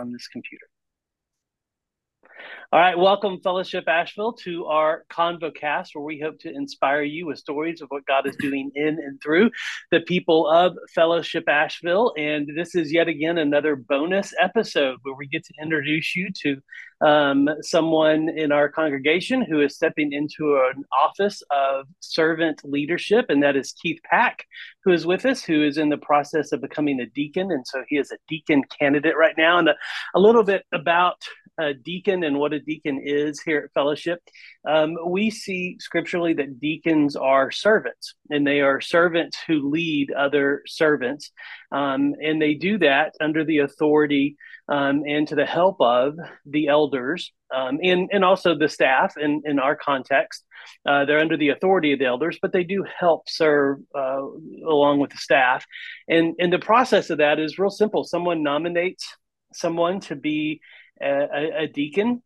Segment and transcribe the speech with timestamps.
[0.00, 0.66] on this computer.
[2.72, 7.38] All right, welcome, Fellowship Asheville, to our ConvoCast, where we hope to inspire you with
[7.38, 9.50] stories of what God is doing in and through
[9.90, 12.14] the people of Fellowship Asheville.
[12.16, 16.60] And this is yet again another bonus episode where we get to introduce you to
[17.00, 23.42] um, someone in our congregation who is stepping into an office of servant leadership, and
[23.42, 24.44] that is Keith Pack,
[24.84, 27.50] who is with us, who is in the process of becoming a deacon.
[27.50, 29.58] And so he is a deacon candidate right now.
[29.58, 29.74] And a,
[30.14, 31.16] a little bit about
[31.58, 34.20] a deacon and what a deacon is here at Fellowship,
[34.66, 40.62] um, we see scripturally that deacons are servants, and they are servants who lead other
[40.66, 41.30] servants,
[41.72, 44.36] um, and they do that under the authority
[44.70, 46.14] um, and to the help of
[46.46, 49.14] the elders um, and and also the staff.
[49.18, 50.44] In in our context,
[50.88, 54.22] uh, they're under the authority of the elders, but they do help serve uh,
[54.66, 55.66] along with the staff,
[56.08, 58.04] and and the process of that is real simple.
[58.04, 59.16] Someone nominates
[59.52, 60.60] someone to be
[61.02, 62.22] a, a deacon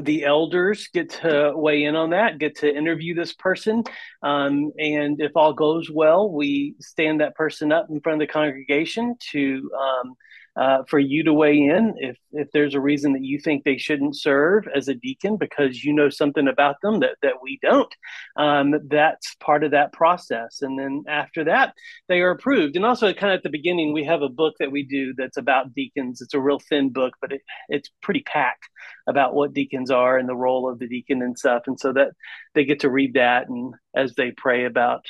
[0.00, 3.84] the elders get to weigh in on that, get to interview this person.
[4.22, 8.32] Um, and if all goes well, we stand that person up in front of the
[8.32, 10.14] congregation to um,
[10.56, 13.76] uh, for you to weigh in if if there's a reason that you think they
[13.76, 17.92] shouldn't serve as a deacon because you know something about them that that we don't.
[18.36, 21.74] Um, that's part of that process, and then after that,
[22.08, 22.76] they are approved.
[22.76, 25.36] And also, kind of at the beginning, we have a book that we do that's
[25.36, 26.20] about deacons.
[26.20, 28.68] It's a real thin book, but it, it's pretty packed
[29.06, 31.62] about what deacons are and the role of the deacon and stuff.
[31.66, 32.12] And so that
[32.54, 35.04] they get to read that and as they pray about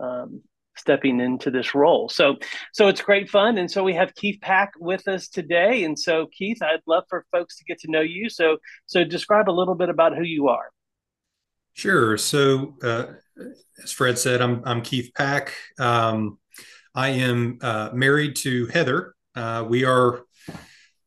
[0.00, 0.42] um,
[0.76, 2.08] stepping into this role.
[2.08, 2.36] So
[2.72, 3.58] so it's great fun.
[3.58, 5.84] And so we have Keith Pack with us today.
[5.84, 8.30] And so Keith, I'd love for folks to get to know you.
[8.30, 10.70] So so describe a little bit about who you are.
[11.74, 12.16] Sure.
[12.18, 13.06] So uh,
[13.82, 15.54] as Fred said, I'm I'm Keith Pack.
[15.78, 16.38] Um,
[16.94, 19.14] I am uh, married to Heather.
[19.34, 20.24] Uh, we are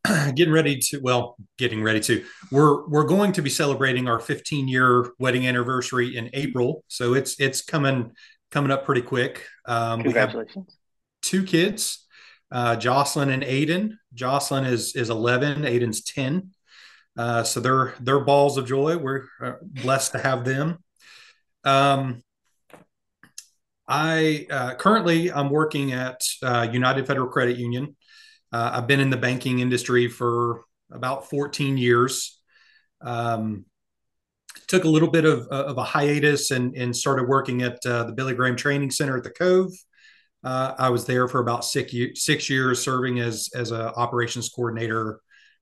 [0.36, 4.68] getting ready to well getting ready to we're we're going to be celebrating our 15
[4.68, 8.12] year wedding anniversary in april so it's it's coming
[8.54, 9.46] coming up pretty quick.
[9.66, 10.78] Um, Congratulations.
[11.22, 12.06] two kids,
[12.52, 13.98] uh, Jocelyn and Aiden.
[14.14, 16.52] Jocelyn is is 11, Aiden's 10.
[17.18, 18.98] Uh, so they're they're balls of joy.
[18.98, 20.78] We're uh, blessed to have them.
[21.64, 22.24] Um,
[23.88, 27.96] I uh, currently I'm working at uh, United Federal Credit Union.
[28.54, 32.40] Uh, I've been in the banking industry for about 14 years.
[33.02, 33.66] Um,
[34.68, 38.04] took a little bit of, uh, of a hiatus and, and started working at uh,
[38.04, 39.72] the Billy Graham Training Center at the Cove.
[40.44, 45.20] Uh, I was there for about six, six years serving as, as an operations coordinator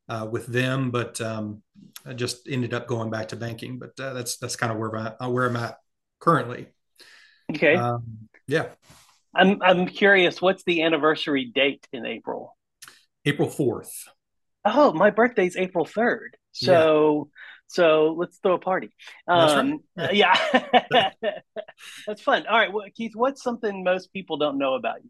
[0.10, 1.62] uh, with them, but um,
[2.06, 3.80] I just ended up going back to banking.
[3.80, 5.78] But uh, that's that's kind of where I'm at, where I'm at
[6.20, 6.68] currently.
[7.50, 7.76] Okay.
[7.76, 8.68] Um, yeah.
[9.34, 10.42] I'm I'm curious.
[10.42, 12.58] What's the anniversary date in April?
[13.26, 14.08] April fourth.
[14.64, 16.38] Oh, my birthday's April third.
[16.52, 17.30] So
[17.68, 18.90] so let's throw a party.
[19.30, 20.14] Um, right.
[20.14, 20.36] yeah,
[22.08, 22.46] that's fun.
[22.46, 25.10] All right, well, Keith, what's something most people don't know about you?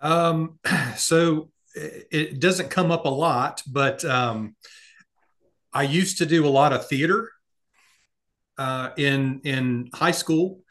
[0.00, 0.58] Um,
[0.96, 4.56] so it doesn't come up a lot, but um,
[5.72, 7.30] I used to do a lot of theater
[8.56, 10.62] uh, in in high school,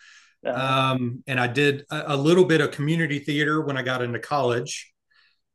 [0.45, 0.93] uh-huh.
[0.93, 4.19] um, and I did a, a, little bit of community theater when I got into
[4.19, 4.91] college.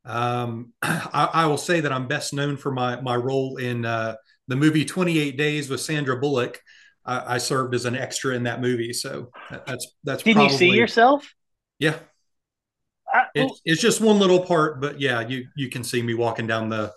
[0.04, 4.16] Um, I, I, will say that I'm best known for my my role in uh,
[4.48, 6.60] the movie 28 Days with Sandra Bullock.
[7.04, 9.30] I, I served as an extra in that movie, so
[9.66, 10.22] that's that's.
[10.22, 11.34] Did probably, you see yourself?
[11.78, 11.96] Yeah,
[13.12, 16.46] I, it's, it's just one little part, but yeah, you you can see me walking
[16.46, 16.92] down the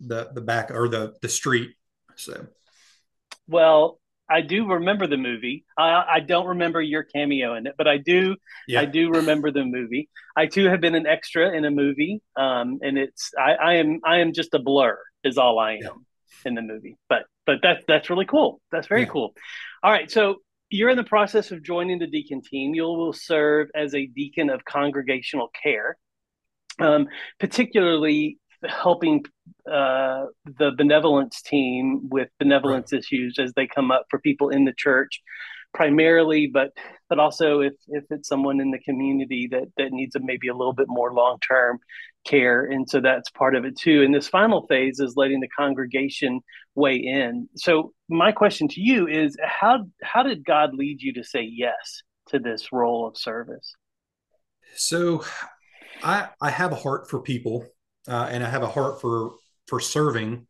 [0.00, 1.70] the the back or the the street.
[2.16, 2.46] So,
[3.46, 3.99] well,
[4.30, 5.64] I do remember the movie.
[5.76, 8.36] I, I don't remember your cameo in it, but I do.
[8.68, 8.82] Yeah.
[8.82, 10.08] I do remember the movie.
[10.36, 14.00] I too have been an extra in a movie, um, and it's I, I am
[14.04, 15.80] I am just a blur is all I am.
[15.82, 15.90] Yeah
[16.44, 16.96] in the movie.
[17.08, 18.60] But but that's that's really cool.
[18.72, 19.08] That's very yeah.
[19.08, 19.34] cool.
[19.82, 20.36] All right, so
[20.68, 22.74] you're in the process of joining the deacon team.
[22.74, 25.96] You will serve as a deacon of congregational care,
[26.78, 27.08] um,
[27.38, 28.38] particularly
[28.68, 29.24] helping
[29.70, 30.26] uh,
[30.58, 32.98] the benevolence team with benevolence right.
[33.00, 35.20] issues as they come up for people in the church
[35.72, 36.70] primarily, but
[37.08, 40.54] but also if if it's someone in the community that that needs a, maybe a
[40.54, 41.78] little bit more long term
[42.24, 44.02] care, and so that's part of it too.
[44.02, 46.40] And this final phase is letting the congregation
[46.74, 47.48] weigh in.
[47.56, 52.02] So my question to you is how how did God lead you to say yes
[52.28, 53.74] to this role of service?
[54.74, 55.24] So
[56.02, 57.66] I I have a heart for people,
[58.08, 59.32] uh, and I have a heart for
[59.66, 60.46] for serving.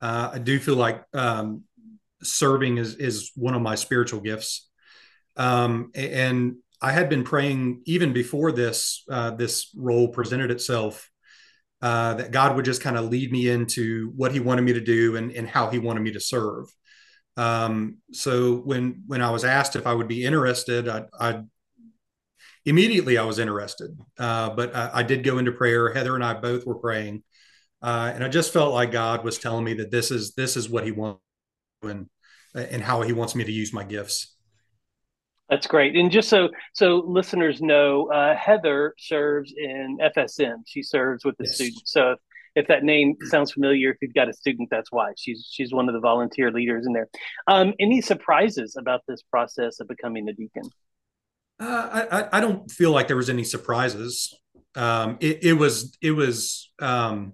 [0.00, 1.64] Uh, I do feel like um,
[2.22, 4.68] serving is is one of my spiritual gifts.
[5.36, 11.10] Um, and I had been praying even before this uh, this role presented itself
[11.82, 14.80] uh, that God would just kind of lead me into what He wanted me to
[14.80, 16.66] do and, and how He wanted me to serve.
[17.36, 21.42] Um, so when when I was asked if I would be interested, I, I
[22.68, 23.98] immediately I was interested.
[24.18, 25.92] Uh, but I, I, did go into prayer.
[25.92, 27.22] Heather and I both were praying,
[27.82, 30.68] uh, and I just felt like God was telling me that this is this is
[30.68, 31.20] what He wants
[31.82, 32.08] and
[32.54, 34.36] and how He wants me to use my gifts.
[35.48, 35.96] That's great.
[35.96, 40.62] And just so so listeners know, uh, Heather serves in FSM.
[40.66, 41.54] She serves with the yes.
[41.54, 41.82] students.
[41.86, 42.18] So if,
[42.54, 45.88] if, that name sounds familiar, if you've got a student, that's why she's she's one
[45.88, 47.08] of the volunteer leaders in there.
[47.46, 50.64] Um, any surprises about this process of becoming a deacon?
[51.60, 54.32] Uh, I, I don't feel like there was any surprises.
[54.74, 57.32] Um, it, it, was it was um,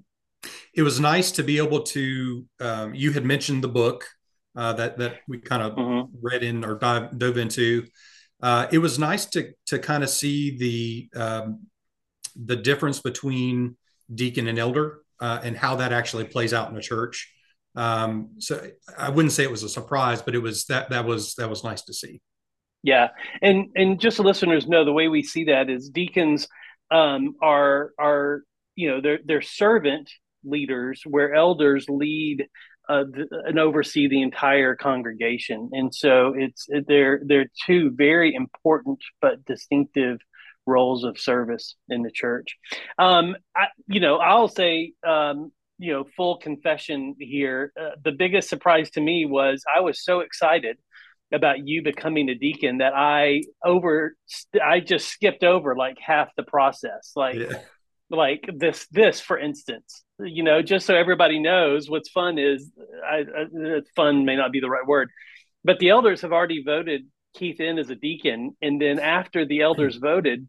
[0.72, 2.46] it was nice to be able to.
[2.60, 4.06] Um, you had mentioned the book
[4.56, 6.16] uh, that that we kind of mm-hmm.
[6.22, 7.86] read in or dive, dove into.
[8.42, 11.66] Uh, it was nice to to kind of see the um,
[12.36, 13.76] the difference between
[14.12, 17.32] deacon and elder uh, and how that actually plays out in a church.
[17.76, 18.66] Um, so
[18.96, 21.64] I wouldn't say it was a surprise, but it was that that was that was
[21.64, 22.20] nice to see.
[22.84, 23.08] Yeah,
[23.40, 26.46] and and just so listeners know, the way we see that is deacons
[26.90, 28.42] um, are are
[28.76, 30.10] you know they're they're servant
[30.44, 32.46] leaders, where elders lead
[32.90, 33.04] uh,
[33.46, 40.18] and oversee the entire congregation, and so it's they're they're two very important but distinctive
[40.66, 42.58] roles of service in the church.
[42.98, 47.72] Um, I, you know, I'll say um, you know full confession here.
[47.80, 50.76] Uh, the biggest surprise to me was I was so excited
[51.32, 54.16] about you becoming a deacon that I over
[54.62, 57.12] I just skipped over like half the process.
[57.16, 57.60] Like yeah.
[58.10, 62.70] like this this for instance, you know, just so everybody knows what's fun is
[63.04, 65.10] I, I, fun may not be the right word,
[65.64, 69.62] but the elders have already voted Keith in as a deacon and then after the
[69.62, 70.02] elders hmm.
[70.02, 70.48] voted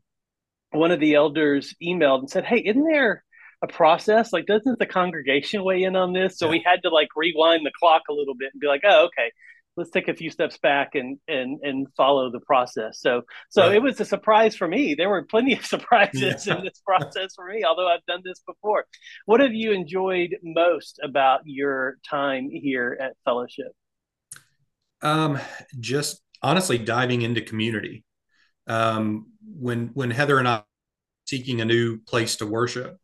[0.72, 3.24] one of the elders emailed and said, "Hey, isn't there
[3.62, 4.34] a process?
[4.34, 6.52] Like, doesn't the congregation weigh in on this?" So yeah.
[6.52, 9.32] we had to like rewind the clock a little bit and be like, "Oh, okay,
[9.78, 13.00] let's take a few steps back and and and follow the process.
[13.00, 13.76] So so right.
[13.76, 14.96] it was a surprise for me.
[14.96, 16.58] There were plenty of surprises yeah.
[16.58, 18.86] in this process for me, although I've done this before.
[19.26, 23.72] What have you enjoyed most about your time here at Fellowship?
[25.02, 25.40] Um,
[25.80, 28.04] just honestly diving into community.
[28.68, 30.64] Um, when when Heather and I
[31.28, 32.98] seeking a new place to worship,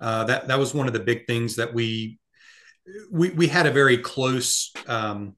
[0.00, 2.18] uh, that that was one of the big things that we
[3.10, 5.36] we we had a very close um,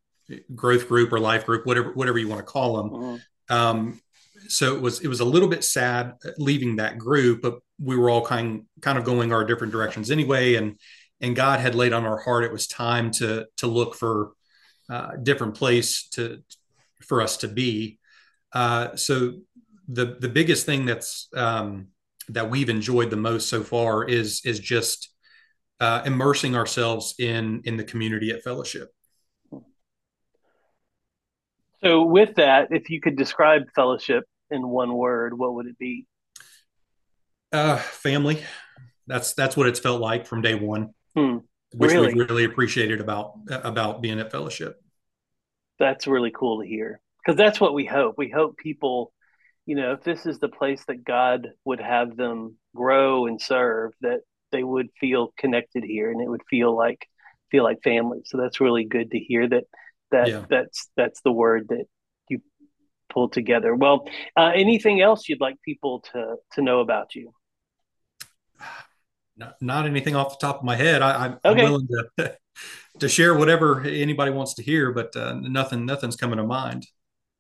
[0.55, 2.91] growth group or life group, whatever whatever you want to call them.
[2.91, 3.55] Mm-hmm.
[3.55, 4.01] Um,
[4.49, 8.11] so it was it was a little bit sad leaving that group, but we were
[8.11, 10.79] all kind kind of going our different directions anyway, and
[11.21, 14.33] and God had laid on our heart it was time to to look for
[14.91, 16.43] uh, different place to
[17.03, 17.99] for us to be.
[18.53, 19.35] Uh, so
[19.89, 21.89] the the biggest thing that's um,
[22.29, 25.11] that we've enjoyed the most so far is is just
[25.81, 28.91] uh, immersing ourselves in in the community at fellowship
[31.87, 36.07] so, with that, if you could describe fellowship in one word, what would it be?
[37.53, 38.43] Uh, family.
[39.07, 41.39] That's that's what it's felt like from day one, hmm.
[41.73, 42.13] which really?
[42.13, 44.83] we really appreciated about about being at fellowship.
[45.79, 48.17] That's really cool to hear because that's what we hope.
[48.19, 49.13] We hope people,
[49.65, 53.93] you know, if this is the place that God would have them grow and serve,
[54.01, 57.07] that they would feel connected here and it would feel like
[57.51, 58.23] feel like family.
[58.25, 59.65] So that's really good to hear that
[60.11, 60.45] that yeah.
[60.49, 61.85] that's that's the word that
[62.29, 62.41] you
[63.13, 63.75] pull together.
[63.75, 67.33] Well, uh, anything else you'd like people to to know about you?
[69.39, 71.03] Not, not anything off the top of my head.
[71.03, 71.65] I, am okay.
[71.65, 72.37] willing to
[73.01, 76.87] to share whatever anybody wants to hear, but uh, nothing nothing's coming to mind.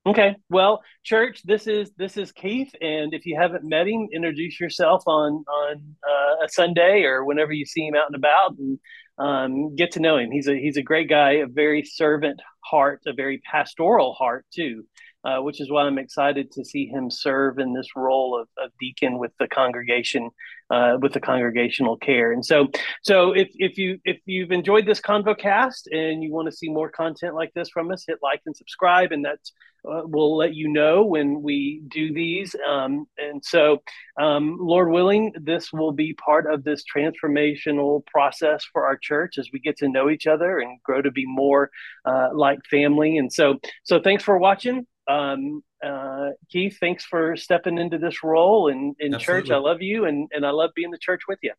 [0.07, 0.37] Okay.
[0.51, 5.03] Well, church, this is this is Keith, and if you haven't met him, introduce yourself
[5.07, 8.79] on on uh, a Sunday or whenever you see him out and about, and
[9.19, 10.31] um, get to know him.
[10.31, 14.85] He's a he's a great guy, a very servant heart, a very pastoral heart too,
[15.27, 18.71] uh, which is why I'm excited to see him serve in this role of, of
[18.79, 20.31] deacon with the congregation,
[20.71, 22.31] uh, with the congregational care.
[22.31, 22.69] And so,
[23.03, 26.91] so if if you if you've enjoyed this convocast and you want to see more
[26.91, 29.41] content like this from us, hit like and subscribe, and that
[29.85, 32.55] uh, we'll let you know when we do these.
[32.69, 33.83] Um, and so,
[34.21, 39.49] um, Lord willing, this will be part of this transformational process for our church as
[39.53, 41.71] we get to know each other and grow to be more
[42.05, 43.19] uh, like family.
[43.19, 44.87] And so, so thanks for watching.
[45.09, 49.51] Um, uh, Keith, thanks for stepping into this role in, in church.
[49.51, 51.53] I love you and, and I love being the church with you.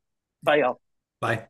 [0.44, 0.82] Bye, y'all.
[1.22, 1.48] Bye.